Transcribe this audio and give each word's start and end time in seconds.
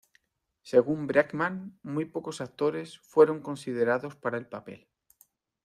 Según 0.63 1.05
Bregman 1.05 1.77
muy 1.83 2.05
pocos 2.05 2.41
actores 2.41 2.97
fueron 3.01 3.39
considerados 3.43 4.15
para 4.15 4.39
el 4.39 4.47
papel. 4.47 4.87